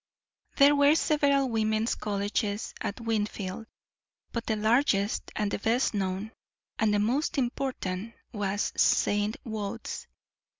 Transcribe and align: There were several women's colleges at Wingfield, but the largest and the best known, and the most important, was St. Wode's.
There 0.55 0.75
were 0.75 0.95
several 0.95 1.47
women's 1.49 1.93
colleges 1.93 2.73
at 2.81 2.99
Wingfield, 3.01 3.67
but 4.31 4.47
the 4.47 4.55
largest 4.55 5.31
and 5.35 5.51
the 5.51 5.59
best 5.59 5.93
known, 5.93 6.31
and 6.79 6.91
the 6.91 6.97
most 6.97 7.37
important, 7.37 8.15
was 8.33 8.73
St. 8.75 9.37
Wode's. 9.43 10.07